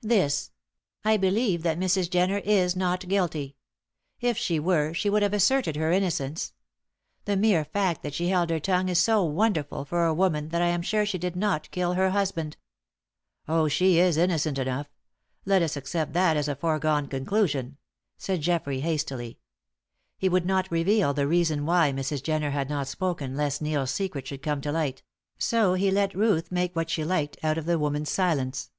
"This. 0.00 0.50
I 1.04 1.18
believe 1.18 1.62
that 1.62 1.78
Mrs. 1.78 2.08
Jenner 2.08 2.38
is 2.38 2.74
not 2.74 3.06
guilty. 3.06 3.58
If 4.18 4.38
she 4.38 4.58
were, 4.58 4.94
she 4.94 5.10
would 5.10 5.20
have 5.20 5.34
asserted 5.34 5.76
her 5.76 5.92
innocence. 5.92 6.54
The 7.26 7.36
mere 7.36 7.66
fact 7.66 8.02
that 8.02 8.14
she 8.14 8.28
held 8.28 8.48
her 8.48 8.58
tongue 8.58 8.88
is 8.88 8.98
so 8.98 9.22
wonderful 9.24 9.84
for 9.84 10.06
a 10.06 10.14
woman 10.14 10.48
that 10.48 10.62
I 10.62 10.68
am 10.68 10.80
sure 10.80 11.04
she 11.04 11.18
did 11.18 11.36
not 11.36 11.70
kill 11.70 11.92
her 11.92 12.08
husband." 12.12 12.56
"Oh, 13.46 13.68
she 13.68 13.98
is 13.98 14.16
innocent 14.16 14.56
enough; 14.58 14.86
let 15.44 15.60
us 15.60 15.76
accept 15.76 16.14
that 16.14 16.38
as 16.38 16.48
a 16.48 16.56
foregone 16.56 17.06
conclusion," 17.06 17.76
said 18.16 18.40
Geoffrey, 18.40 18.80
hastily. 18.80 19.38
He 20.16 20.30
would 20.30 20.46
not 20.46 20.70
reveal 20.70 21.12
the 21.12 21.26
real 21.26 21.40
reason 21.40 21.66
why 21.66 21.92
Mrs. 21.92 22.22
Jenner 22.22 22.52
had 22.52 22.70
not 22.70 22.88
spoken 22.88 23.36
lest 23.36 23.60
Neil's 23.60 23.90
secret 23.90 24.26
should 24.26 24.40
come 24.40 24.62
to 24.62 24.72
light; 24.72 25.02
so 25.36 25.74
he 25.74 25.90
let 25.90 26.14
Ruth 26.16 26.50
make 26.50 26.74
what 26.74 26.88
she 26.88 27.04
liked 27.04 27.36
out 27.42 27.58
of 27.58 27.66
the 27.66 27.78
woman's 27.78 28.10
silence. 28.10 28.70